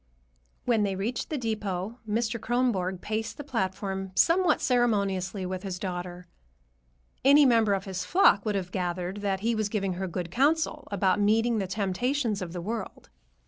[0.65, 2.39] When they reached the depot, Mr.
[2.41, 6.25] Kronborg paced the platform somewhat ceremoniously with his daughter.
[7.23, 10.87] Any member of his flock would have gathered that he was giving her good counsel
[10.89, 13.11] about meeting the temptations of the world.